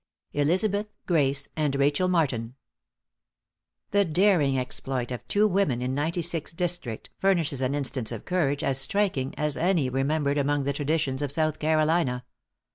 [0.33, 2.55] ELIZABETH, GRACE, AND RACHEL MARTIN,
[3.91, 8.63] |The daring exploit of two women in Ninety Six District, furnishes an instance of courage
[8.63, 12.25] as striking as any remembered among the traditions of South Carolina.